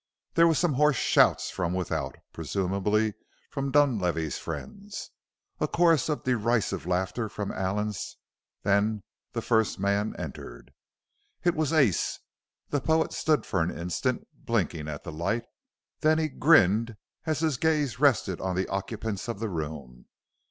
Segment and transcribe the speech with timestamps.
[0.33, 3.13] There were some hoarse shouts from without presumably
[3.51, 5.11] from Dunlavey's friends;
[5.59, 8.17] a chorus of derisive laughter from Allen's.
[8.63, 9.03] Then
[9.33, 10.73] the first man entered.
[11.43, 12.17] It was Ace.
[12.69, 15.45] The poet stood for an instant, blinking at the light,
[15.99, 16.97] then he grinned
[17.27, 20.07] as his gaze rested on the occupants of the room.